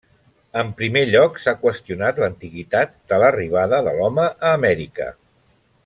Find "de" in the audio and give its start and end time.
3.13-3.21, 3.89-3.95